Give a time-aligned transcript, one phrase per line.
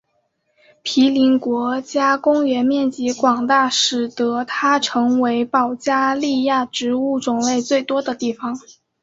[0.81, 8.59] 皮林国家公园面积广大使得它成为保加利亚植物种类最多的地方。